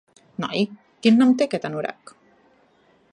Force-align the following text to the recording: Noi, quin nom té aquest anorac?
Noi, 0.43 0.63
quin 1.03 1.21
nom 1.23 1.35
té 1.41 1.47
aquest 1.49 1.69
anorac? 1.71 2.15